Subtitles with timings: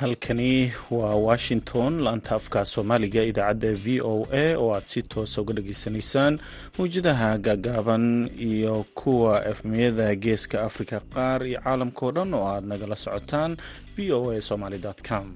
[0.00, 5.54] halkani waa washington laanta afka soomaaliga idaacadda v o a oo aad si toosa uga
[5.56, 6.34] dhageysanaysaan
[6.78, 8.04] mawjadaha gaagaaban
[8.50, 13.52] iyo kuwa efmiyada geeska afrika qaar iyo caalamkao dhan oo aad nagala socotaan
[13.96, 14.78] v o a somaly
[15.08, 15.26] com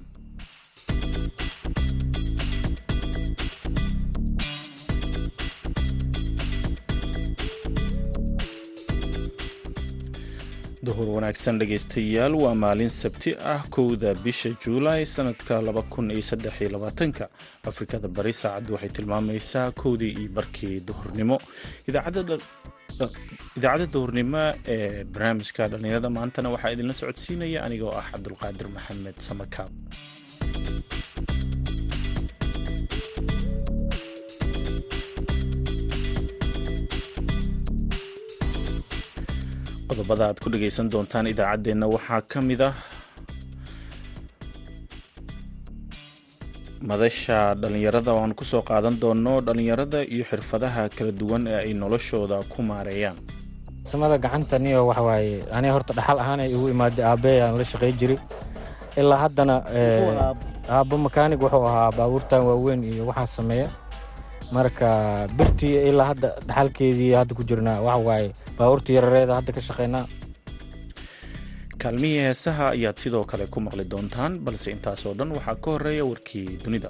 [10.85, 15.55] duhur wanaagsan dhegaystayaal waa maalin sabti ah kowda bisha juulaay sanadka
[17.17, 17.25] ka
[17.69, 21.37] afrikada bari saacaddu waxay tilmaamaysaa kowdii iyo barkii duhurnimo.
[21.89, 24.43] Idaacadda duhurnimo
[24.75, 29.71] ee barnaamijka dhallinyarada maantana waxaa idinla socodsiinaya anigoo ah cabdulqaadir maxamed samakaab
[39.95, 42.73] qodobada aad ku dhegaysan doontaan idaacaddeenna waxaa ka mid ah
[46.89, 51.71] madasha dhallinyarada oo aan ku soo qaadan doono dhallinyarada iyo xirfadaha kala duwan ee ay
[51.73, 53.15] noloshooda ku maareeyaan.
[53.91, 57.65] Samada gacanta niyo waxa waaye aniga horta dhaxal ahaan ay igu imaaday aabbe aan la
[57.71, 58.19] shaqay jiray
[58.99, 59.55] ilaa haddana
[60.77, 63.67] aabbo makaanig wuxuu ahaa baabuurtan waaweyn iyo waxaa sameeya
[64.51, 70.05] marka birtii ilaa hadda dhaxalkeedii hadda ku jirnaa waxa waaye baabuurta yarareeda hadda ka shaqaynaa
[71.81, 76.47] kaalmihii heesaha ayaad sidoo kale ku maqli doontaan balse intaasoo dhan waxaa ka horreeya warkii
[76.65, 76.89] dunida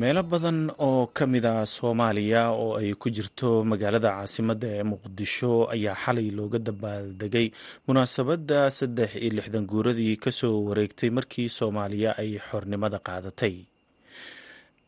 [0.00, 0.58] meelo badan
[0.88, 6.28] oo ka mid ah soomaaliya oo ay ku jirto magaalada caasimadda ee muqdisho ayaa xalay
[6.38, 7.46] looga dabaaldegay
[7.88, 13.54] munaasabadda saddex iyo lixdan guuradii ka soo wareegtay markii soomaaliya ay xornimada qaadatay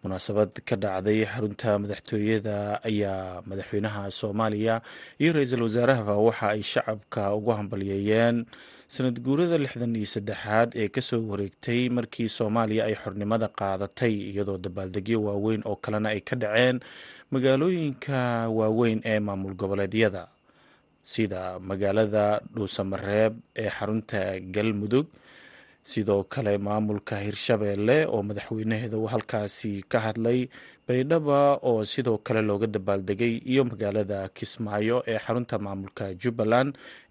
[0.02, 2.56] munaasabad ka dhacday xarunta madaxtooyada
[2.88, 4.74] ayaa madaxweynaha soomaaliya
[5.22, 8.46] iyo ra'iisul wasaarahaba waxa ay shacabka ugu hambalyeeyeen.
[8.94, 14.56] Sanad guurada lixdan iyo saddexaad ee ka soo wareegtay markii soomaaliya ay xornimada qaadatay iyadoo
[14.64, 16.76] dabaaldegyo waaweyn oo kalena ay ka dhaceen
[17.34, 20.28] magaalooyinka waaweyn ee maamul goboleedyada.
[21.02, 24.20] Sida magaalada dhuusamareeb ee xarunta
[24.54, 25.06] galmudug
[25.90, 30.40] sidoo kale maamulka hirshabeelle oo madaxweynaheeda uu halkaasi ka hadlay
[30.88, 31.38] baydhaba
[31.70, 36.70] oo sidoo kale looga dabaaldegay iyo magaalada kismaayo ee xarunta maamulka jubbaland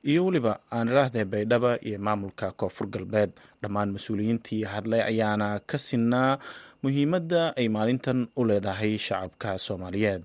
[0.10, 3.32] iyo weliba aan idhaahdee baydhaba iyo maamulka koonfur galbeed.
[3.62, 6.32] Dhammaan mas'uuliyiintii hadlay ayaana ka sinaa
[6.84, 10.22] muhiimadda ay maalintan u leedahay shacabka soomaaliyeed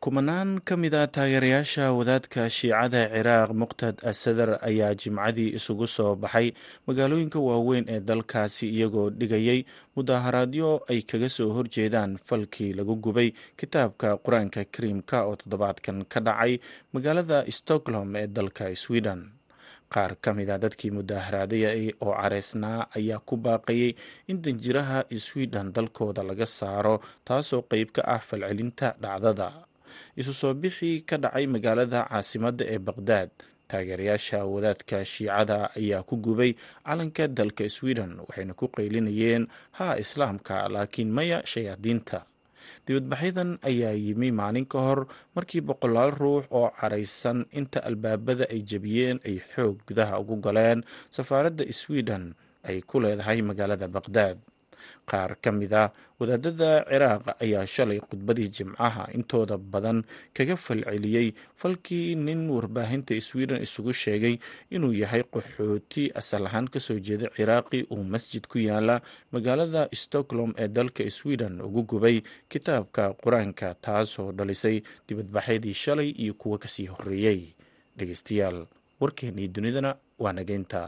[0.00, 6.48] kumanaan ka mid a taageerayaasha wadaadka shiicada ciraaq muqtad asadar ayaa jimcadii isugu soo baxay.
[6.88, 9.60] Magaalooyinka waaweyn ee dalkaasi iyagoo dhigayay
[9.96, 13.28] mudaaharaadyo ay kaga soo horjeedaan falkii lagu gubay.
[13.60, 16.52] Kitaabka qur'aanka kariimka oo toddobaadkan ka dhacay
[16.96, 19.20] magaalada stockholm ee dalka sweden.
[19.92, 23.92] Qaar ka mid a dadkii mudaaharaadaya oo careysnaa ayaa ku baaqayay
[24.32, 26.96] in danjiraha sweden dalkooda laga saaro
[27.26, 29.48] taasoo qeyb ka ah falcelinta dhacdada
[30.16, 33.30] isu soo bixii ka dhacay magaalada caasimadda ee baqdaad
[33.70, 36.52] taageerayaasha wadaadka shiicada ayaa ku gubay
[36.86, 39.44] calanka dalka sweden waxayna ku qaylinayeen
[39.78, 42.18] haa islaamka laakiin maya shayaadiinta.
[42.86, 45.00] Dibadbaxyadan ayaa yimi maalin ka hor
[45.36, 50.80] markii boqolaal ruux oo caraysan inta albaabada ay jebiyeen ay xoog gudaha ugu galeen
[51.16, 52.24] safaaradda sweden
[52.68, 54.38] ay ku leedahay magaalada baqdaad
[55.10, 55.84] qaar ka mid a
[56.20, 59.98] wadaadada ciraaq ayaa shalay khudbadii jimcaha intooda badan
[60.36, 61.28] kaga falceliyey
[61.60, 64.34] falkii nin warbaahinta sweden isugu sheegay
[64.70, 69.00] inuu yahay qaxooti asal ahaan ka soo jeeda ciraaqi uu masjid ku yaalla.
[69.32, 72.16] Magaalada stockholm ee dalka sweden ugu gubay
[72.52, 74.76] kitaabka qur'aanka taasoo dhalisay
[75.08, 77.40] dibadbaxyadii shalay iyo kuwo ka sii horeeyey
[77.98, 78.66] dhegeystayaal
[79.00, 80.80] warkeenii dunidana waa nageynta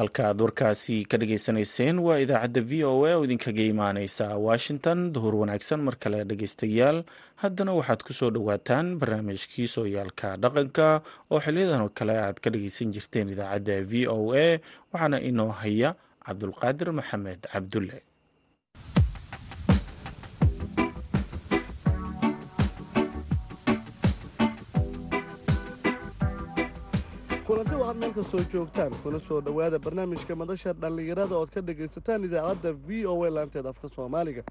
[0.00, 4.98] halka aad warkaasi ka dhageysanayseen waa idaacadda v o a oo idinkaga imaaneysa washington.
[5.12, 6.98] Duhur wanaagsan mar kale dhegeystayaal
[7.42, 10.88] haddana waxaad ku soo dhowaataan barnaamijkii sooyaalka dhaqanka
[11.30, 14.46] oo xiliyadan oo kale aad ka dhageysan jirteen idaacadda v o a.
[14.92, 15.94] Waxaana inoo haya
[16.26, 17.98] cabdulqaadir maxamed cabdulle
[27.90, 32.72] kulanti waxaad meel kastoo joogtaan kuna soo dhowaada barnaamijka madasha dhallinyarada ood ka dhegaysataan idaacadda
[32.86, 34.42] v o a laanteeda afka soomaaliga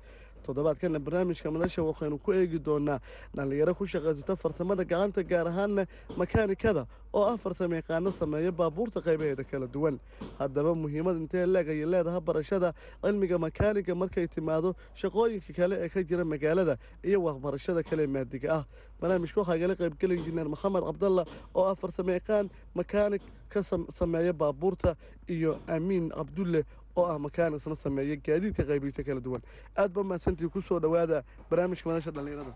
[0.49, 2.97] toddobaadkana barnaamijka madasha waxaynu ku eegi doonaa
[3.37, 5.85] dhallinyaro ku shaqaysata farsamada gacanta gaar ahaanna
[6.17, 9.99] makaanikada oo ah farsamo yaqaano sameeya baabuurta qaybaheeda kala duwan.
[10.39, 12.73] Haddaba muhiimad intee leeg ayay leedahay barashada
[13.03, 18.63] cilmiga makaaniga markay timaado shaqooyinka kale ee ka jira magaalada iyo waxbarashada kale maadiga ah.
[19.01, 21.23] Barnaamijka waxaa igala qaybgeli injineer maxamed cabdalla
[21.55, 22.49] oo ah farsamo yaqaan
[22.79, 23.21] makaanig
[23.53, 23.61] ka
[23.99, 24.95] sameeya baabuurta
[25.35, 26.61] iyo amiin cabdulle
[26.99, 29.41] oo ah makaanisna sameeya gaadiidka qaybiisa kala duwan.
[29.81, 32.53] Aad ba mahadsantii ku soo dhowaada barnaamijka madasha dhallinyarada.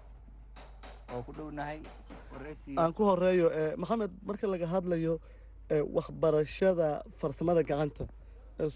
[2.78, 3.48] Aan ku horeeyo
[3.82, 5.14] maxamed marka laga hadlayo
[5.98, 6.88] waxbarashada
[7.20, 8.06] farsamada gacanta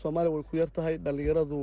[0.02, 1.60] soomaaliya way ku yar tahay dhallinyaradu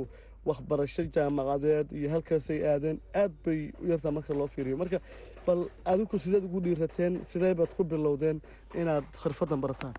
[0.49, 4.77] waxbarasho jaamacadeed iyo halkaasay aadeen aad bay u yartaha marka loo fiiriyo.
[4.77, 4.99] Marka
[5.47, 8.37] bal adigu sideed ugu dhiirateen sidee baad ku bilowdeen
[8.81, 9.93] inaad khirfadan barataan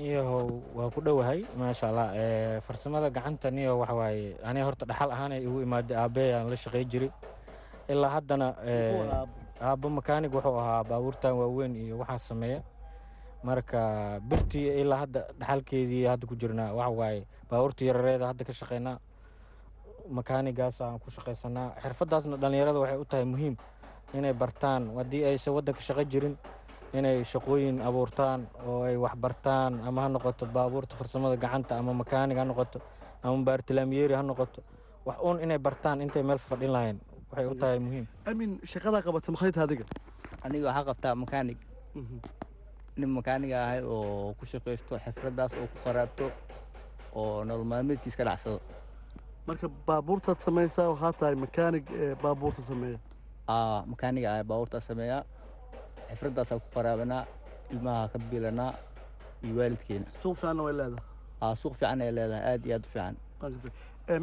[0.00, 2.08] niyahow waa ku dhowahay maasha allah
[2.64, 6.56] farsamada gacanta niyo waxa waaye aniga horta dhaxal ahaan ay igu imaaday aabbe aan la
[6.56, 7.10] shaqey jiray
[7.92, 8.48] ilaa haddana
[9.60, 9.86] aabbo.
[9.92, 12.60] makaanig wuxuu ahaa baabuurtan waaweyn iyo waxaa sameeya.
[13.44, 13.80] Marka
[14.24, 18.96] birtii ilaa hadda dhaxalkeedii hadda ku jirnaa waxa waaye baabuurta yarareeda hadda ka shaqeynaa.
[20.08, 23.54] Makaanigaas aan ku shaqaysanaa xirfadaasna dhallinyarada waxay u tahay muhiim
[24.16, 24.96] inay bartaan.
[24.96, 26.34] Haddii aysan waddanka shaqo jirin
[26.98, 32.44] inay shaqooyin abuurtaan oo ay waxbartaan ama ha noqoto baabuurta farsamada gacanta ama makaanig ha
[32.44, 32.78] noqoto
[33.22, 34.60] ama baartilaamyeeri ha noqoto
[35.06, 36.98] wax uun inay bartaan intay meel fadhin lahayn
[37.30, 38.06] waxay u tahay muhiim.
[38.26, 39.84] Amin shaqadaa qabata tahay adiga.
[40.44, 41.58] Aniga waxaa qabtaa makaanig.
[42.98, 46.26] Nin makaaniga ahay oo ku shaqaysto xirfadaas oo ku qaraabto
[47.14, 48.58] oo nolol maalmeedkiis ka dhacsado.
[49.46, 51.86] Marka baabuurtaad samaysaa waxaa tahay makaanig
[52.22, 52.98] baabuurta sameeya?
[53.48, 55.22] Aa makaaniga ahay baabuurtaa sameeyaa
[56.10, 57.22] xifradaasaa ku qaraabanaa
[57.74, 58.72] ilmaha ka biilanaa
[59.44, 60.06] iyo waalidkeena.
[60.22, 61.04] Suuq fiicanna way leedahay?
[61.44, 63.14] Aa suuq fiican ay leedahay aad iyo aad u fiican.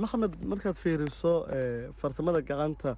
[0.04, 1.32] Maxamed markaad fiiriso
[2.02, 2.92] farsamada gacanta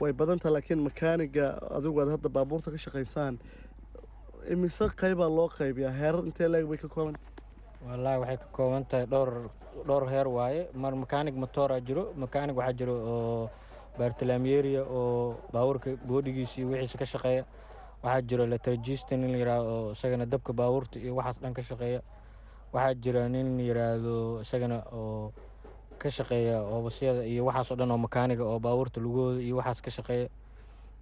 [0.00, 1.46] way badan tahay laakiin makaaniga
[1.76, 3.34] adigu aad hadda baabuurta ka shaqaysaan
[4.52, 5.92] imise qaybaa loo qaybiyaa?
[6.00, 7.16] Heerar intee leeg bay ka kooban?
[7.86, 9.30] Wallaahi waxay ka kooban tahay dhowr
[9.88, 10.62] dhowr heer waaye.
[10.82, 13.50] Mar makaanig motoora jiro makaanig waxaa jiro oo
[13.98, 17.42] baartilaamyeeriya oo baabuurka boodhigiisa iyo wixiisa ka shaqeeya
[18.04, 22.00] waxaa jiro letrajista nin la yidhaahdo oo isagana dabka baabuurta iyo waxaas dhan ka shaqeeya.
[22.72, 25.32] Waxaa jira nin yidhaahdo isagana oo
[25.98, 30.28] ka shaqeeya oobasyada iyo waxaasoo dhan oo makaaniga oo baabuurta lugooda iyo waxaas ka shaqeeya.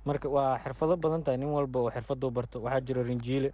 [0.05, 2.57] Marka waa xirfado badan tahay nin walba oo xirfaduu barto.
[2.63, 3.51] Waxaa jira rinjiile.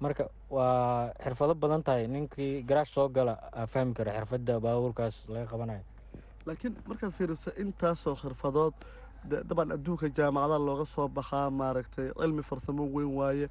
[0.00, 2.06] Marka waa xirfado badan tahay.
[2.06, 3.34] Ninkii garaash soo gala
[3.72, 5.82] fahmi kara xirfadda baabuurkaas laga qabanayo.
[6.46, 8.74] Laakiin markaad fiiriso intaasoo khirfadood
[9.24, 13.46] dabcan adduunka jaamacadaha looga soo baxaa maaragtay cilmi farsamo weyn waaye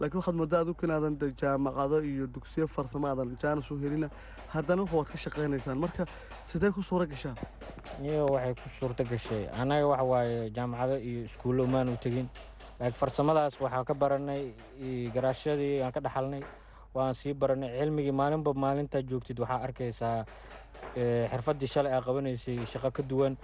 [0.00, 4.08] laakiin waxaad moodaa adigu inaadan de jaamacado iyo dugsiyo farsamo aadan jaanis u helina
[4.52, 5.78] haddana waad ka shaqaynaysaan.
[5.78, 6.04] Marka
[6.50, 7.36] sidee ku suura gashaan
[8.02, 9.48] iyo waxay ku suurto gashay.
[9.60, 12.28] Annaga waxa waaye jaamacado iyo iskuullo umaan u tegin.
[12.80, 14.52] Laakiin farsamadaas waxaa ka baranay
[15.14, 16.42] garaashyadii aan ka dhaxalnay.
[16.94, 20.24] Waan sii baranay cilmigii maalinba maalintaa joogtid waxaa arkaysaa
[21.30, 23.36] xirfaddii shalay aad qabanaysay shaqo ka duwan.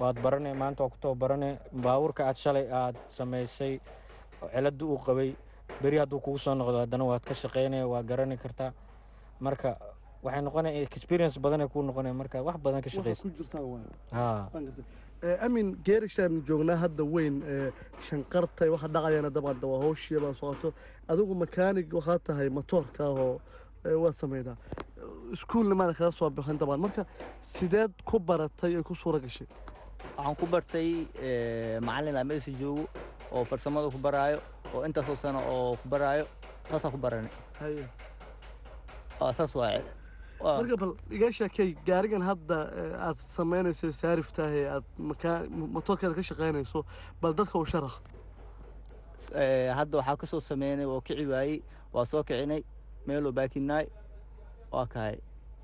[0.00, 3.80] Waad baranay maanta waa ku tababarane baabuurka aad shalay aad samaysay
[4.54, 5.30] cilada uu qabay
[5.82, 8.72] beri hadduu kugu soo noqdo haddana waad ka shaqaynaya waa garani kartaa.
[9.40, 9.76] Marka
[10.22, 14.48] waxay noqonaya experience badanay kuu noqonaya marka wax badan ka shaqaysa ku jirtaan waay ha
[15.46, 17.36] amin geerishaan joognaa hadda weyn
[18.08, 19.94] shanqartay waxa dhacayana dabcan waa
[20.40, 20.72] socoto
[21.08, 23.40] adigu makaanig waxaa tahay matoorka ahoo
[24.02, 24.56] waad samaydaa
[25.34, 26.80] iskuulna maana kaga soo bixin dabcan.
[26.84, 27.02] Marka
[27.54, 29.46] sideed ku baratay ay ku suura gashay?
[30.16, 30.88] Waxaan ku bartay
[31.86, 32.84] macallin aan meesha joogo
[33.32, 34.38] oo farsamada ku baraayo
[34.74, 36.24] oo intaasoo sano oo ku baraayo
[36.70, 37.32] saasaan ku baranay
[39.36, 39.82] saas waaye
[40.40, 42.56] Waa- marka bal iga sheekay gaarigan hadda
[43.08, 45.36] aad samaynayso saariftaah ee aad makaa
[45.76, 46.84] matoorkeeda ka shaqaynayso
[47.22, 47.94] bal dadka u sharax?
[49.34, 51.62] Eh, hadda waxaa ka soo sameynay waa kici waayey
[51.94, 52.62] waa soo kicinay
[53.06, 53.86] meeloo baakinaay
[54.72, 55.16] waa kahay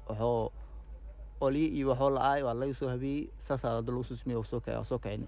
[0.08, 0.50] waxoo
[1.76, 4.76] iyo waxoo la-aay waa laga soo habeeyey saasaa hadda lagu soo sameeyey waa soo kici-
[4.76, 5.26] waa soo kicinay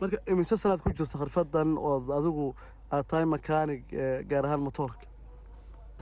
[0.00, 2.54] marka imise sanaad ku jirta khirfadan ood adigu
[2.90, 3.82] aad tahay makaanig
[4.30, 5.06] gaar ahaan matoorka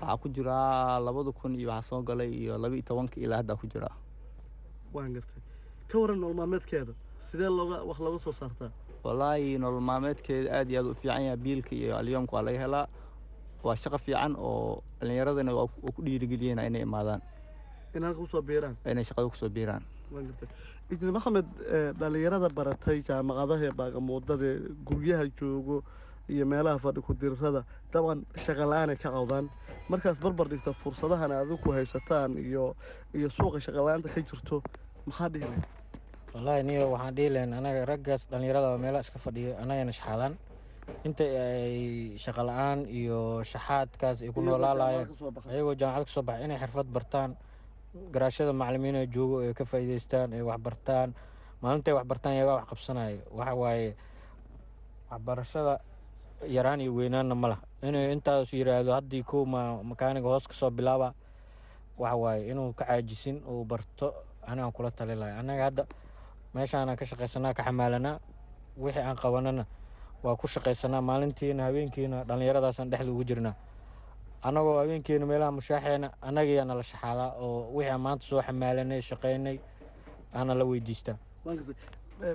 [0.01, 3.57] waxaa ku jiraa labada kun iyo waxaa soo galay iyo laba iyo tobanka ilaa haddaa
[3.57, 3.95] ku jiraa
[4.95, 5.43] waan gartay.
[5.89, 6.93] Ka waran nolol maalmeedkeeda
[7.31, 8.71] sidee looga wax looga soo saartaa?
[9.05, 12.87] Wallaahi nolol maalmeedkeeda aad iyo aad u fiican yahay biilka iyo alyoomka waa laga helaa
[13.65, 15.67] waa shaqo fiican oo dhalinyaradana waa
[15.97, 17.21] ku dhiirigeliyeen inay imaadaan.
[18.49, 18.77] Biiraan?
[18.87, 19.83] Inay shaqada ku soo biiraan.
[20.91, 24.49] Injineer maxamed eh, dhalinyarada baratay jaamacadaha ee baagamuudada
[24.89, 25.77] guryaha joogo
[26.29, 29.47] iyo meelaha fadhi ku-dirirada dabcan shaqa la'aanay ka cawdaan
[29.89, 32.77] markaas barbar dhigta fursadahan aad ku haysataan iyo
[33.17, 34.57] iyo suuqa shaqa la'aanta ka jirto
[35.07, 35.65] maxaa dhihi lahayd?
[36.35, 40.35] Wallaahi niyo waxaan dhihi lahayn anaga raggaas dhallinyarada meelaha iska fadhiyo annagana shaxaadaan
[41.07, 45.09] inta ay shaqa la'aan iyo shaxaadkaas ay ku noolaalaayeen
[45.51, 46.45] ayagoo jaamacad ka soo baxay.
[46.45, 47.31] Inay xirfad bartaan.
[48.13, 51.15] Garaashada macalimiina joogo ay ka faa'iidaystaan ay waxbartaan
[51.63, 53.89] maalintay waxbartaan iyagaa wax qabsanayo waxa waaye
[55.11, 55.75] waxbarashada
[56.49, 57.63] yaraan iyo weynaanna ma laha.
[57.83, 61.15] Inuu intaas yidhaahdo haddii kow ma makaaniga hoos ka soo bilaaba
[61.99, 64.15] waxa waaye inuu ka caajisin uu barto
[64.47, 65.83] anigaan kula tali lahay annaga hadda
[66.55, 68.19] meeshaanaan ka shaqaysanaa ka xamaalanaa
[68.77, 69.67] wixii aan qabanana
[70.23, 73.55] waa ku shaqaysanaa maalintiina habeenkiina dhallinyaradaasaan dhexda ugu jirnaa.
[74.43, 79.57] Annagoo habeenkiina meelaha mushaaxeena annagayaa nala shaxaadaa oo wixii aan maanta soo xamaalanay shaqaynay
[80.35, 81.17] aana la weydiistaa.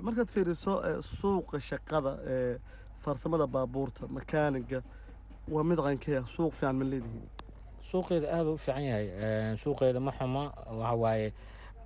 [0.02, 0.72] Markaad fiiriso
[1.20, 2.58] suuqa shaqada ee
[3.04, 4.82] farsamada baabuurta makaaniga
[5.52, 7.28] waa mid qankaya suuq fiican ma leedihiin?
[7.90, 9.06] Suuqeeda aada u fiican yahay.
[9.62, 10.42] Suuqeeda ma xuma
[10.80, 11.28] waxa waaye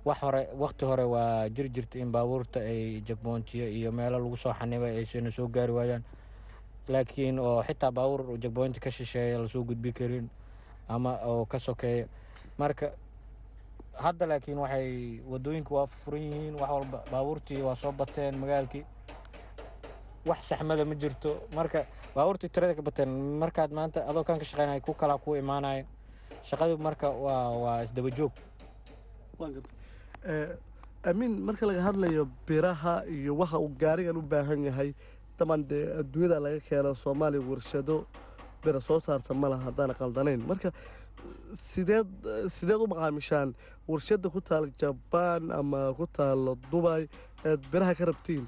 [0.05, 4.53] wax hore wakti hore waa jiri jirta in baabuurta ay jagboontiyo iyo meelo lagu soo
[4.53, 6.03] xanibay aysan soo gaari waayaan.
[6.87, 10.29] Laakiin oo xitaa baabuur jagboonti ka shisheeya la soo gudbi karin
[10.89, 12.07] ama oo ka sokeeya
[12.57, 12.91] marka
[13.95, 18.83] hadda laakiin waxay waddooyinka waa furan yihiin wax walba baabuurtii waa soo bateen magaalkii.
[20.25, 21.47] Wax saxmada ma jirto.
[21.55, 25.85] Marka baabuurtii tirada ka bateen markaad maanta adoo kan ka shaqeynaya ku kalaa ku imaanaya
[26.43, 28.09] shaqadii marka waa waa isdaba
[30.25, 30.57] joog
[31.11, 34.93] amiin marka laga hadlayo biraha iyo waxa uu gaarigan u baahan yahay
[35.39, 38.05] daban dee adduunyada laga keeno soomaaliya warshado
[38.63, 40.39] bira soo saarta ma laha haddaan qaldanayn.
[40.47, 40.71] Marka
[41.73, 42.07] sideed
[42.57, 43.49] sideed u maqaamishaan
[43.87, 47.07] warshadda ku taal jabaan ama ku taalo dubay
[47.45, 48.47] eed biraha ka rabtiin.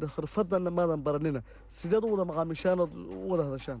[0.00, 1.42] Khirfadanna maadan baranina.
[1.80, 3.80] Sideed u wada maqaamishaan ood u wada hadashaan.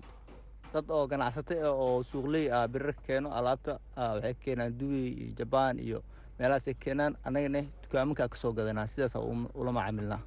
[0.72, 5.78] Dad oo ganacsato ah oo suuqley ah birar keeno alaabta waxay keenaan dubay iyo jabaan
[5.80, 5.98] iyo
[6.40, 9.18] meelahaasay keenaan annagana dukaamankaa ka soo gadanaa sidaasa
[9.60, 10.20] ula macaamilnaa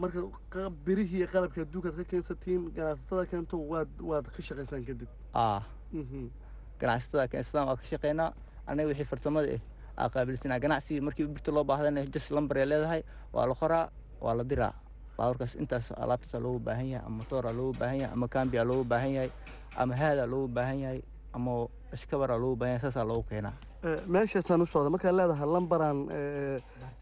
[0.00, 0.20] marka
[0.84, 5.08] birihii iyo qalabka adduunkaad ka keensatiin ganacsatada keento waad waad ka shaqaysaan kadib.
[5.34, 5.60] A
[6.80, 8.28] ganacsatada keensadaan waa ka shaqeynaa
[8.68, 13.02] annaga wixii farsamada ah aa qaabilsanaa ganacsigii markii birta loo baahdana jas lambar ay leedahay
[13.34, 13.86] waa la qoraa
[14.24, 14.72] waa la diraa.
[15.16, 19.12] Baaburkaas intaas alaabtaasaa loogu baahan yahay ama motooraa loogu baahan yahay ama kambiyaa loogu baahan
[19.16, 19.30] yahay
[19.82, 21.00] ama haadaa loogu baahan yahay
[21.36, 21.52] ama
[21.96, 23.52] iskabaraa loogu baahan yahay saasaa loogu keenaa
[24.14, 25.98] meeshaasaan u socda markaad leedahay lambaraan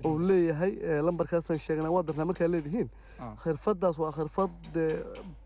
[0.08, 0.72] uu leeyahay
[1.06, 2.88] lambarkaasaan sheegnaa waa darnaa markaad leedihiin.
[3.42, 4.50] Khirfadaas waa khirfad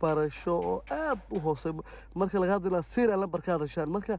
[0.00, 1.72] barasho oo aad u hoosey
[2.14, 4.18] marka laga hadlaynaa siria lambar ka hadashaan marka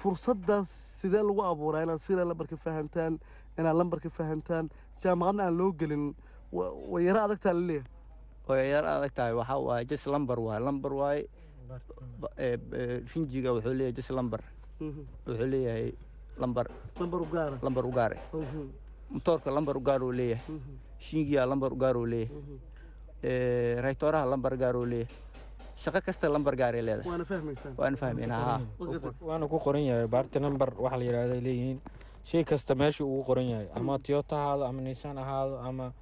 [0.00, 0.68] fursaddaas
[1.00, 3.18] sidee lagu abuuraa inaad siria lambarka fahantaan
[3.58, 4.68] inaad lambarka fahantaan
[5.02, 6.04] jaamacadna aan loo gelin
[6.92, 7.88] way yaro adagtaa la leeyahay
[8.48, 11.22] way yaro adag tahay waxaa waaye jas lambar waaye lambar waaye
[13.14, 14.40] rinjiga wuxuu leeyahay jas lambar.
[15.26, 15.92] Wuxuu leeyahay
[16.38, 16.66] lambar.
[17.00, 18.18] Lambar u gaara lambar u gaare
[19.10, 20.44] motoorka lambar u gaar uu leeyahay.
[20.98, 23.80] Shingiya lambar u gaar uu leeyahay.
[23.82, 25.14] Raytooraha lambar gaar uu leeyahay.
[25.76, 27.08] Shaqo kasta lambar gaaray leedahay.
[27.10, 28.60] Waana fahmaysaan waana fahmaynaa haa
[29.20, 31.78] waana ku qoran yahay baarti number waxa la yidhahda ay leeyihiin.
[32.24, 33.68] Shay kasta meesha ugu qoran yahay.
[33.74, 35.92] Ama toyota ahaado ama nissan ahaado ama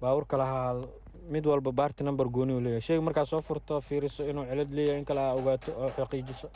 [0.00, 0.88] baabuur kale ha ahaado
[1.30, 2.80] mid walba baarti number gooni uu leeyahay.
[2.80, 6.48] Shayga markaad soo furto fiiriso inuu cilad leeyahay in kale aa ogaato oo xaqiijiso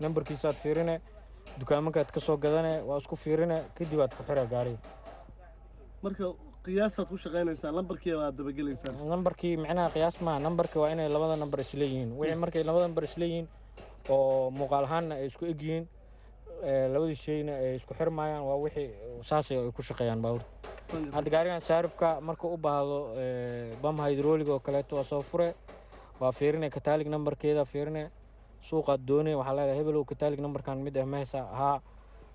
[0.00, 1.00] nambarkiisaad fiirine
[1.60, 4.78] dukaamankaad ka soo gadane waa isku fiirine kadib aad ku xira gaariga
[6.02, 6.24] marka
[6.66, 11.60] qiyaasaad ku shaqaynaysaan lambarkii aad dabagelaysaan nambarkii micnaha qiyaas maaha nambarka waa inay labada nambar
[11.66, 13.46] isleeyihiin wixii markay labada nambar isleeyihiin
[14.14, 15.84] oo muuqaal ahaanna ay isku eg yihiin
[16.94, 18.88] labadii shayna ay isku xirmayaan waa wixii
[19.30, 20.50] saasay ay ku shaqeeyaan baabuurta
[21.16, 22.98] hadda gaarigan saarifka marka u baahdo
[23.82, 25.48] bam hydrolig oo kaleeto waa soo fure
[26.20, 28.02] waa fiirine kataalig nambarkeeda fiirine
[28.68, 31.80] suuqaad doone waxaa leedahay hebelow kataalig nambarkan mid ah mahaysa haa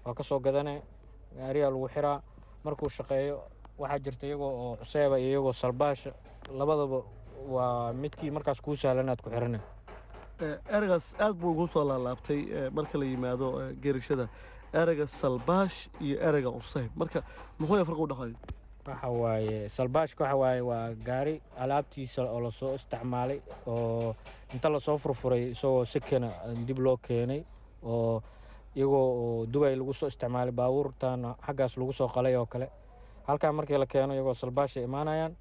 [0.06, 0.82] waa ka soo gadane.
[1.38, 2.22] Gaariyaa lagu xiraa.
[2.64, 3.38] Markuu shaqeeyo
[3.82, 6.12] waxaa jirta iyagoo oo cuseeba iyo iyagoo salbaasha
[6.60, 7.00] labadaba
[7.56, 9.60] waa midkii markaas kuu sahlan aad ku xirane.
[10.76, 13.48] Ereygaas aad buu ugu soo laalaabtay marka la yimaado
[13.82, 14.28] geerishada.
[14.74, 16.92] Ereyga salbaash iyo ereyga cuseyb.
[16.96, 17.20] Marka
[17.60, 18.38] muxuu farqa u dhexeeyo
[18.88, 24.16] waxa waaye salbaashka waxa waaye waa gaari alaabtiisa oo la soo isticmaalay oo
[24.54, 26.30] inta la soo furfuray isagoo sekena
[26.68, 27.44] dib loo keenay
[27.84, 28.22] oo
[28.76, 32.68] iyagoo oo dubay lagu soo isticmaalay baabuurtan xaggaas lagu soo qalay oo kale.
[33.28, 35.34] Halkaa markii la keeno iyagoo salbaashay imaanayaan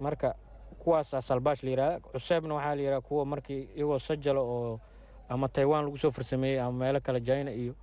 [0.00, 0.34] marka
[0.78, 4.80] kuwaasaa salbaash la yihahda cuseebna waxaa la yihahda kuwa markii iyagoo sajalo oo
[5.28, 7.74] ama taiwan lagu soo farsameeyey ama meelo kale china iyo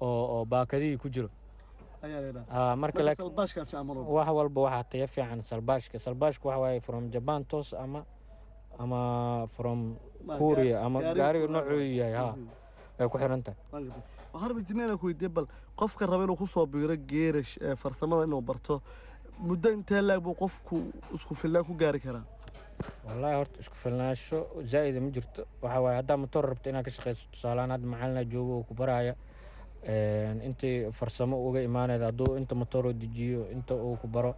[0.00, 1.30] oo baakadihii ku jiro
[4.16, 5.98] wax walba waxaa tayo fiican salbaashka.
[5.98, 8.04] Salbaashka waxa waaye from japan toos ama
[8.78, 9.96] ama from
[10.38, 12.26] gaari- ama gaariga noocuu yahay ha.
[12.36, 12.48] Mhm.
[13.00, 13.58] ay ku xiran tahay.
[14.48, 18.40] Rabay jineena ku weydiiyey bal qofka raba inuu ku soo biiro geerash ee farsamada inuu
[18.42, 18.82] barto
[19.38, 20.76] muddo intee laag buu qofku
[21.14, 22.24] isku filnaan ku gaari karaa?
[23.06, 24.38] Wallahi horta isku filnaansho
[24.70, 25.42] zaa'ida ma jirto.
[25.62, 29.14] Waxa waaye haddaa motor rabto inaad ka shaqayso tusaalehaan hadda macalina joogo oo ku baraya
[29.14, 29.18] een,
[29.86, 34.34] intii farsamo uga imaanayda hadduu inta motoroo dejiyo inta uu ku baro.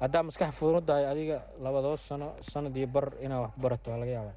[0.00, 4.10] Haddaa maskax fuunudahay adiga labadoo sano sanad iyo bar inaad wax ku barato waa laga
[4.12, 4.36] yaabaa.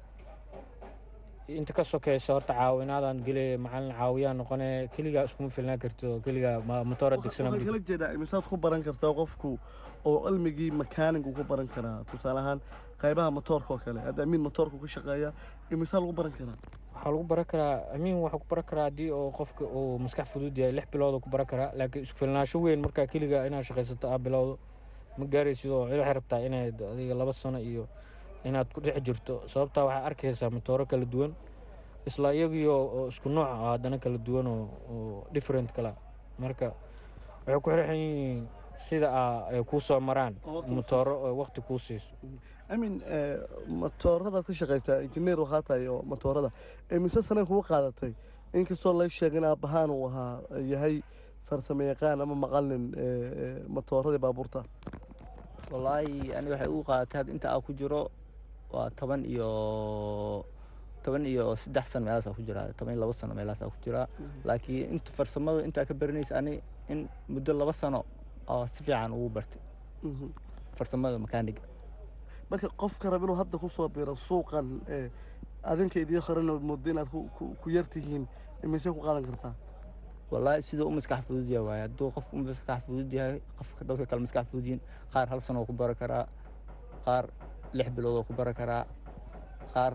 [1.48, 6.60] Inta ka sokeysa horta caawinaadaan gele macalin caawiyaa noqone keligaa iskuma filnaan kartid oo keligaa
[6.84, 9.58] motora degsana ma waxaan jirto kala jeedaa imisaad ku baran kartaa qofku
[10.04, 12.04] oo cilmigii makaanigu ku baran karaa.
[12.10, 12.60] Tusaale ahaan
[13.02, 15.32] qaybaha motoorka oo kale hadda amiin motoorka ku shaqeeya
[15.70, 16.56] imisaa lagu baran karaa
[17.00, 20.56] waxaa lagu baran karaa amiin waxuu ku baran karaa haddii oo qofka uu maskax fudud
[20.58, 24.18] yahay lix bilood ku baran karaa laakiin isku filnaansho weyn markaa keliga inaad shaqaysato aa
[24.18, 24.58] bilowdo
[25.18, 27.88] ma gaaraysid oo waxay rabtaa inaad adiga laba sano iyo
[28.44, 29.34] inaad ku dhex jirto.
[29.48, 31.32] Sababtaa waxaa arkaysaa motooro kala duwan
[32.06, 35.92] isla iyagiyo isku nooc ah haddana kala duwan oo different kala.
[36.38, 36.72] Marka
[37.46, 38.40] waxay ku xirxan yihiin
[38.88, 39.08] sida
[39.52, 40.34] ay kuu soo maraan
[40.68, 42.12] motooro oo waqti kuu siiso
[42.74, 42.96] amiin
[43.82, 46.50] motooradaad ka shaqaysaa injineer waxaa tahay oo motoorada
[46.96, 48.12] imise saneen kugu qaadatay?
[48.58, 50.40] Inkastoo la sheegay in aabbahaan uu ahaa
[50.72, 50.96] yahay
[51.48, 52.84] farsamo yaqaan ama maqalin
[53.76, 54.60] motooradii baabuurta.
[55.72, 58.02] Wallaahi aniga waxay ugu qaadatay hadda inta aan ku jiro
[58.72, 59.48] waa toban iyo
[61.04, 63.78] toban iyo saddex sano meelahaas aan ku jiraa toban iyo labo sano meelahaas aan ku
[63.84, 64.06] jiraa
[64.44, 66.54] laakiin inta farsamada intaa ka baranaysa ani
[66.92, 68.00] in muddo laba sano
[68.48, 69.60] oo si fiican ugu bartay.
[70.02, 70.28] Mhm.
[70.78, 71.62] farsamada makaaniga
[72.50, 75.10] marka qofka raba inuu hadda ku soo biro suuqan ee
[75.62, 78.26] adinka idiin horena muddo inaad ku- ku- ku yar tihiin
[78.64, 79.54] imise ku qaadan kartaa?
[80.30, 81.82] Wallaahi siduu u maskax fudud yahay waaye.
[81.82, 84.80] Hadduu qofku u maskax fudud yahay qofka dadka kale maskax fudud yihiin
[85.12, 86.24] qaar hal sano oo ku baran karaa
[87.04, 87.24] qaar
[87.72, 88.84] lix bilood oo ku baran karaa
[89.74, 89.92] qaar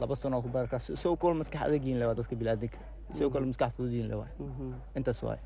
[0.00, 0.92] laba sano oo ku baran karaa.
[0.94, 2.78] Isagoo kale maskax adag yihiin lewaa dadka bilaadanka
[3.14, 4.72] isagoo kale maskax fudud yihiin lewaa Mhm.
[4.96, 5.40] intaas waaye.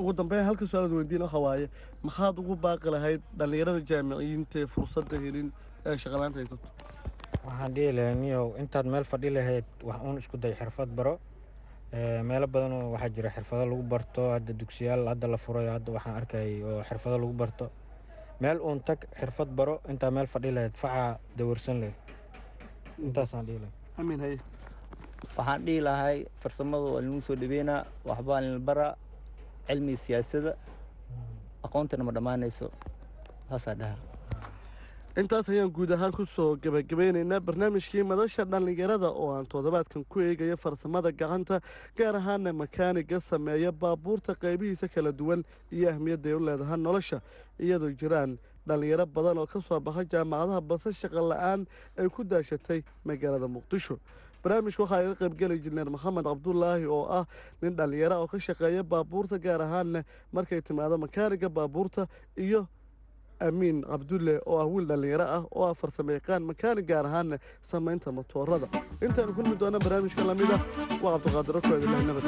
[0.00, 1.66] Ugu dambeyn halka su'aalaad weydiin waxa waaye
[2.06, 5.48] maxaad ugu baaqi lahayd dhallinyarada jaamiciyiinta ee fursadda helin
[5.86, 6.66] ee shaqalaanta haysato?
[7.46, 11.14] Waxaan dhihi lahaa niyow intaad meel fadhi lahayd wax uun isku day xirfad baro.
[11.92, 15.90] Ee, meelo badan oo waxaa jira xirfado lagu barto hadda dugsiyaal hadda la furayo hadda
[15.96, 17.66] waxaan arkay oo xirfado lagu barto.
[18.40, 21.96] Meel uun tag xirfad baro intaa meel fadhi lahayd facaa dawarsan lahayd
[23.06, 23.74] intaasaan dhihi lahaa.
[24.00, 24.38] Amiin haye.
[25.36, 28.92] Waxaan dhihi lahay farsamada waa lagu soo dhaweynaa waxbaa la baraa
[29.68, 30.52] cilmiga siyaasadda
[31.66, 32.66] aqoontana ma dhammaanayso
[33.48, 33.96] saasaa dhaha
[35.20, 40.56] intaas ayaan guud ahaan ku soo gebagabeynaynaa barnaamijkii madasha dhallinyarada oo aan toddobaadkan ku eegayo
[40.64, 41.60] farsamada gacanta
[41.98, 47.18] gaar ahaana makaaniga sameeya baabuurta qaybihiisa kala duwan iyo ahmiyadda ay u leedahay nolosha
[47.64, 48.36] iyadoo jiraan
[48.68, 51.60] dhallinyaro badan oo ka soo baxa jaamacadaha balse shaqo la'aan
[51.96, 53.96] ay ku daashatay magaalada muqdisho
[54.42, 57.24] barnaamijka waxaa iga qaybgeli jineer maxamed cabdulaahi oo ah
[57.62, 60.00] nin dhallinyaro oo ka shaqeeya baabuurta gaar ahaanna
[60.32, 62.06] markay timaado makaaniga baabuurta
[62.46, 62.60] iyo
[63.46, 67.36] amiin cabdulle oo ah wiil dhallinyaro ah oo ah farsamo yaqaan makaanig gaar ahaana
[67.72, 68.66] samaynta motoorada
[69.06, 70.60] intaanu kulmi doona barnaamijka la mid ah
[71.04, 72.24] waa cabdiqaadiro koedilah nabad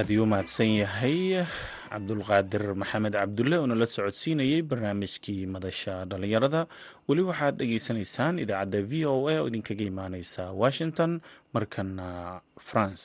[0.00, 1.44] aada iyuu mahadsan yahay
[1.90, 6.60] cabdulqaadir maxamed cabdulle oo nala socodsiinayey barnaamijkii madasha dhallinyarada.
[7.08, 11.20] Weli waxaad dhegeysanaysaan idaacadda v o a oo idinkaga imaaneysa washington
[11.54, 13.04] markana france.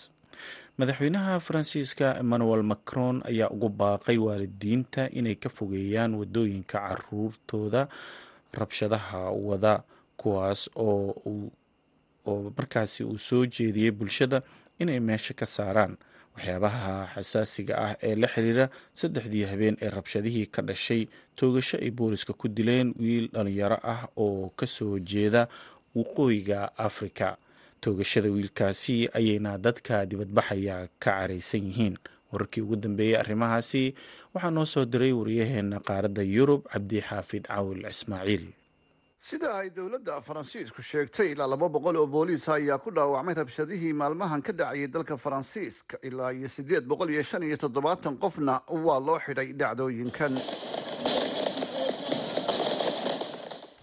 [0.78, 7.88] Madaxweynaha faransiiska emmanuel macron ayaa ugu baaqay waalidiinta inay ka fogeeyaan waddooyinka caruurtooda
[8.60, 9.84] rabshadaha wada
[10.18, 11.16] kuwaas oo
[12.26, 14.42] oo markaasi uu soo jeediyey bulshada
[14.80, 15.96] inay meesha ka saaraan
[16.36, 22.34] waxyaabaha xasaasiga ah ee la xiriira saddexdii habeen ee rabshadihii ka dhashay toogasho ay booliska
[22.34, 25.48] ku dileen wiil dhalinyaro ah oo ka soo jeeda
[25.96, 27.38] waqooyiga afrika.
[27.82, 31.96] Toogashada wiilkaasi ayayna dadka dibadbaxaya ka caraysan yihiin.
[32.32, 33.94] Wararkii ugu dambeeyey arrimahaasi
[34.34, 38.44] waxaa noo soo diray wariyaheena qaaradda yurub cabdi xaafid cawil ismaaciil
[39.26, 44.42] sida ay dowladda faransiisku sheegtay ilaa laba boqol oo booliis ayaa ku dhaawacmay rabshadihii maalmahan
[44.42, 48.18] ka dhacayay dalka faransiiska ilaa iyo siddeed boqol iyo shan iyo toddobaatan.
[48.18, 50.34] Qofna waa loo xidhay dhacdooyinkan.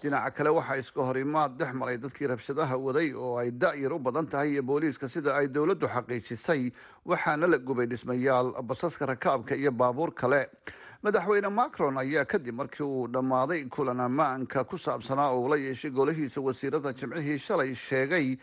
[0.03, 4.27] Dhinaca kale waxaa iska horimaad dhex maray dadkii rabshadaha waday oo ay da-yar u badan
[4.27, 6.71] tahay iyo booliiska sida ay dowladdu xaqiijisay
[7.07, 10.47] waxaana la gubay dhismayaal basaska rakaabka iyo baabuur kale
[11.03, 16.41] madaxweyne macron ayaa kadib markii uu dhammaaday kulan ammaanka ku saabsanaa oo ula yeeshay golahiisa
[16.41, 18.37] wasiirada jimcihii shalay sheegay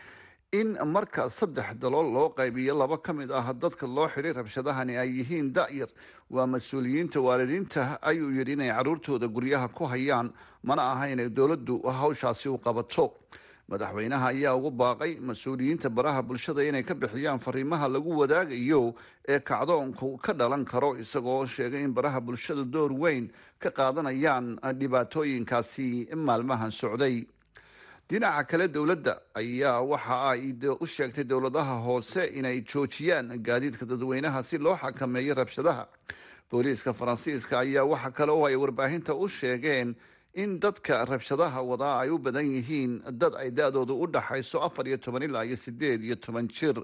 [0.52, 5.08] in marka saddex dalool loo qaybiyo laba ka mid ah dadka loo xidhay rabshadahani ay
[5.18, 5.88] yihiin da-yar.
[6.30, 10.32] Waa mas'uuliyiinta waalidiinta ayuu yidhi inay caruurtooda guryaha ku hayaan.
[10.62, 13.14] Mana aha inay dowladdu hawshaasi u qabato
[13.70, 18.94] madaxweynaha ayaa ugu baaqay mas'uuliyiinta baraha bulshada inay ka bixiyaan fariimaha lagu wadaagayo
[19.28, 23.30] ee kacdoonku ka dhalan karo isagoo sheegay in baraha bulshadu door weyn
[23.62, 27.26] ka qaadanayaan dhibaatooyinkaasi maalmahan socday.
[28.10, 34.58] Dhinaca kale dowladda ayaa waxa ay u sheegtay dowladaha hoose inay joojiyaan gaadiidka dadweynaha si
[34.58, 35.86] loo xakameeyo rabshadaha.
[36.50, 39.94] Booliiska faransiiska ayaa waxa kale oo ay warbaahinta u sheegeen
[40.34, 44.96] in dadka rabshadaha wadaa ay u badan yihiin dad ay da-doodu u dhaxayso afar iyo
[44.96, 46.76] toban ilaa iyo sideed iyo toban jir.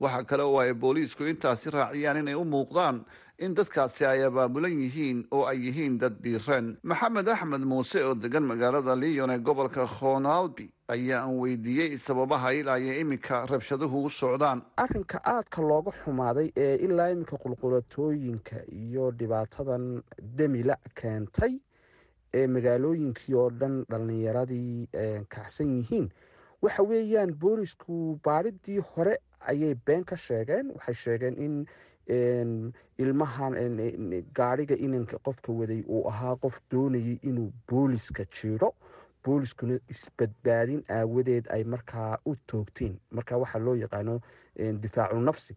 [0.00, 3.04] Waxaa kale oo ay booliisku intaasi raaciyaan inay u muuqdaan
[3.38, 8.42] in dadkaasi ay abaabulan yihiin oo ay yihiin dad dhiiran maxamed axmed muuse oo degan
[8.42, 14.62] magaalada lyon ee gobolka khonalbi ayaa aan weydiiyey sababaha ilaa iyo iminka rabshaduhu u socdaan.
[14.76, 21.58] Arrinka aadka looga xumaaday ee ilaa iminka qulqulatooyinka iyo dhibaatadan demila keentay
[22.34, 24.88] ee magaalooyinkii oo dhan dhallinyaradii
[25.28, 26.08] kacsan yihiin.
[26.62, 30.70] Waxa weeyaan boolisku baadhidii hore ayay been ka sheegeen.
[30.74, 33.54] Waxay sheegeen in ilmahan
[34.38, 38.74] gaadhiga inanka qofka waday uu ahaa qof doonayay inuu booliska jiidho
[39.24, 44.20] booliskuna isbadbaadin aawadeed ay markaa u toogteen marka waxaa loo yaqaano
[44.82, 45.56] difaacu nafsi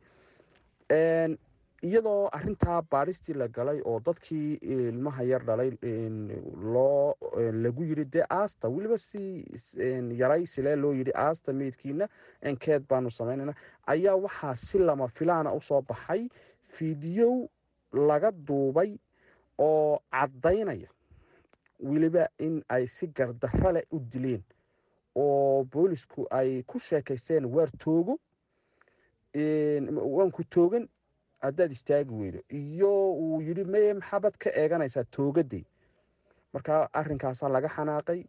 [1.84, 5.72] iyadoo arintaa baadhistii la galay oo dadkii ilmaha yar dhalay
[6.74, 7.16] loo
[7.64, 9.46] lagu yiri dee asta weliba si
[10.22, 12.08] yaray silee loo yidhi asta meydkiina
[12.42, 13.54] enkeed baanu samaynayna
[13.88, 16.30] ayaa waxaa si lama filaana u soo baxay
[16.76, 17.48] fiidiyow
[17.94, 18.98] laga duubay
[19.58, 20.90] oo caddaynaya
[21.80, 24.44] weliba in ay si gardarro leh u dileen
[25.16, 28.20] oo boolisku ay ku sheekaysteen waar toogo
[30.18, 30.88] waanku toogan
[31.50, 32.40] haddaad istaagi weydo.
[32.50, 35.64] Iyo uu yidhi maye maxaabad ka eeganaysaa toogadey
[36.54, 38.22] marka arinkaasaa laga xanaaqay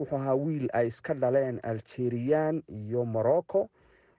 [0.00, 3.68] wuxuu ahaa wiil ay iska dhaleen algeriyaan iyo morocco.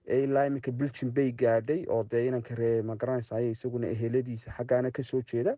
[0.08, 5.22] Ilaa iminka biljin bay gaadhay oo dee inanka ree magaranaysa isaguna eheladiisa xaggaana ka soo
[5.22, 5.56] jeeda.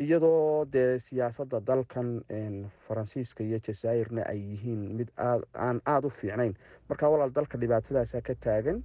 [0.00, 2.22] Iyadoo dee siyaasadda dalkan
[2.88, 6.54] faransiiska iyo jazaa'irna ay yihiin mid aan aada u fiicnayn.
[6.88, 8.82] Marka walaal dalka dhibaatadaasa ka taagan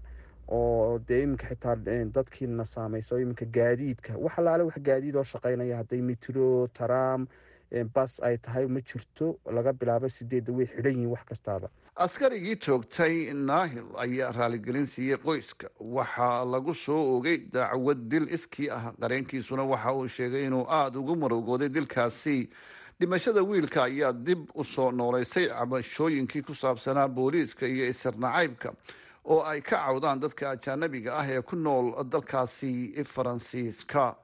[0.47, 1.75] oo dee iminka xitaa
[2.15, 7.27] dadkiina saameysa iminka gaadiidka wax alaale wax gaadiid oo shaqeynaya hadday mitro tram
[7.93, 11.69] bas ay tahay ma jirto laga bilaabo sideedda way xidhan yihiin wax kastaaba.
[11.95, 15.67] Askarigii toogtay naahil ayaa raaligelin siiyey qoyska.
[15.79, 21.15] Waxaa lagu soo ogay dacwad dil iskii ah qareenkiisuna waxa uu sheegay inuu aada ugu
[21.15, 22.49] marogooday dilkaasi.
[22.99, 28.73] Dhimashada wiilka ayaa dib u soo nooleysay cabashooyinkii ku saabsanaa booliiska iyo isirnacaybka
[29.25, 34.15] oo ay ka cawdaan dadka ajaanabiga ah ee ku nool dalkaasi faransiiska.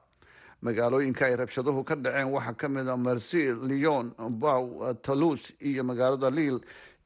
[0.62, 6.30] Magaalooyinka ay rabshaduhu ka dhaceen waxaa ka mid a marsil lyon bow toulouse iyo magaalada
[6.30, 6.60] liil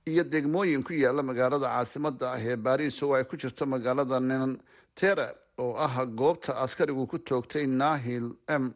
[0.07, 5.29] iyo degmooyin ku yaalla magaalada caasimada ah ee baris oo ay ku jirto magaalada nantere
[5.59, 8.75] oo ah goobta askarigu ku toogtay nahil m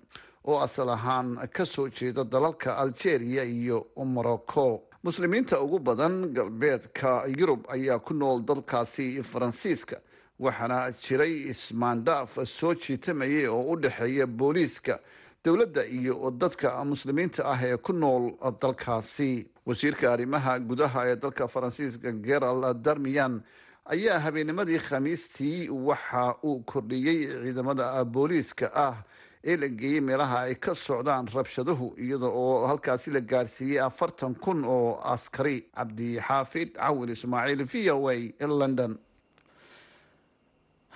[0.48, 7.64] oo asal ahaan ka soo jeeda dalalka algeria iyo morocco muslimiinta ugu badan galbeedka yurub
[7.68, 9.96] ayaa ku nool dalkaasi faransiiska
[10.38, 14.98] waxaana jiray ismaandhaaf soo jiitamayay oo u dhexeeya booliiska
[15.44, 19.46] dowladda iyo dadka muslimiinta ah ee ku nool dalkaasi.
[19.66, 23.40] Wasiirka arrimaha gudaha ee dalka faransiiska gerald darmiyan
[23.84, 28.96] ayaa habeennimadii khamiistii waxa uu kordhiyey ciidamada booliiska ah
[29.44, 34.64] ee la geeyey meelaha ay ka socdaan rabshaduhu iyada oo halkaasi la gaarsiiyey afartan kun
[34.64, 35.56] oo askari.
[35.76, 38.98] Cabdixaafid cawil ismaaciil v o a london.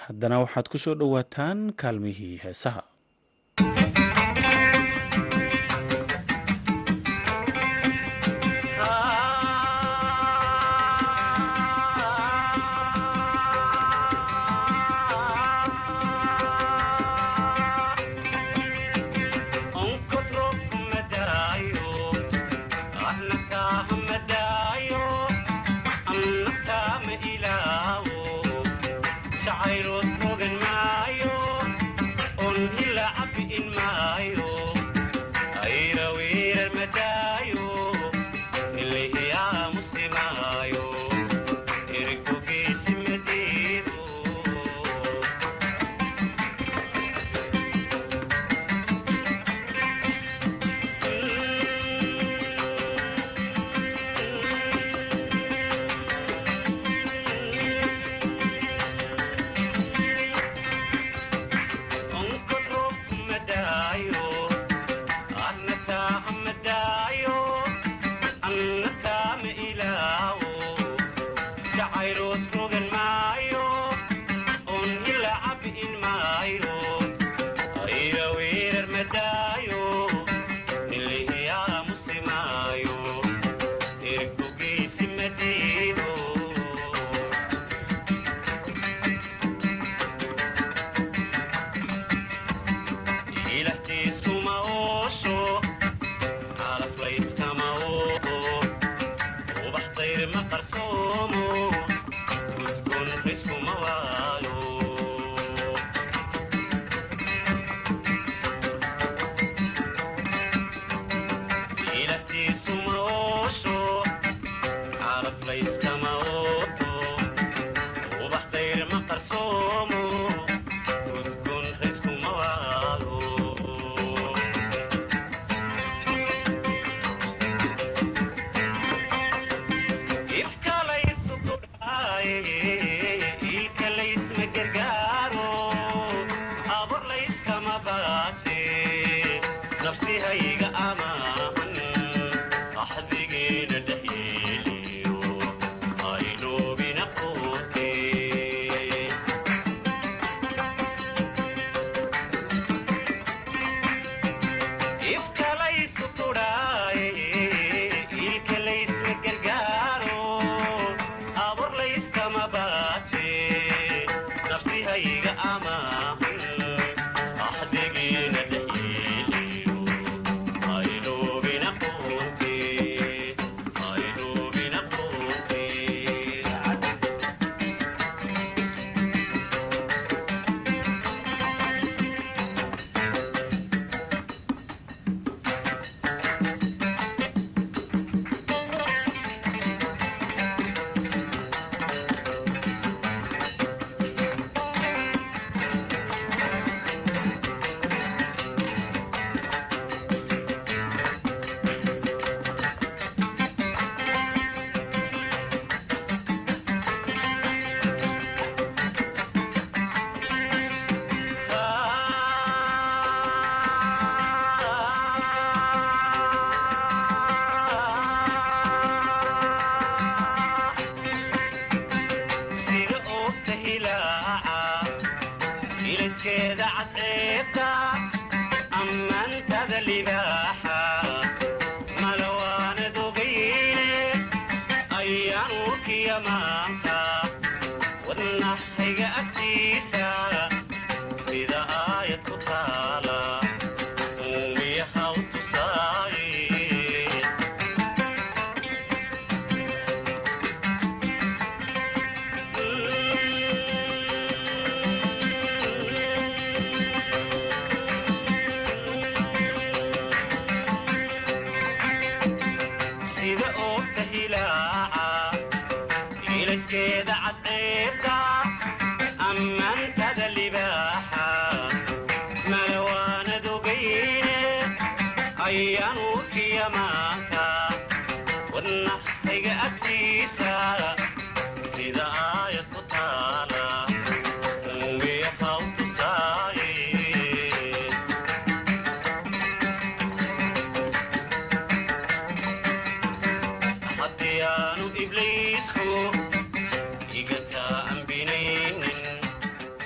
[0.04, 2.82] Haddana waxaad ku soo dhowaataan kaalmihii heesaha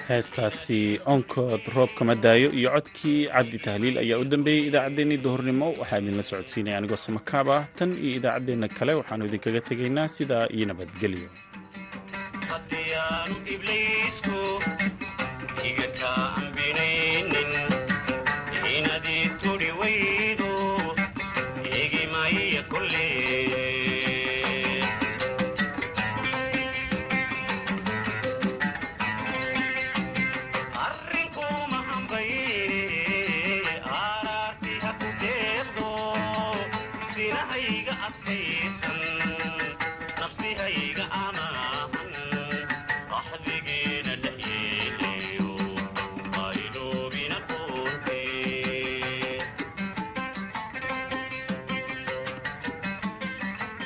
[0.09, 0.81] heestaasi
[1.15, 5.67] onkood roob kama daayo iyo codkii cabdi tahliil ayaa u dambeeyey idaacaddeenii duhurnimo.
[5.81, 10.67] Waxaa idinla socodsiinaya anigoo samakaab ah tan iyo idaacaddeenna kale waxaannu idinkaga tegaynaa sidaa iyo
[10.71, 11.29] nabadgelyo